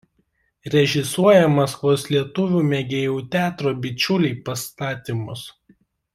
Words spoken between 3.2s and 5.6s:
teatro „Bičiuliai“ pastatymus.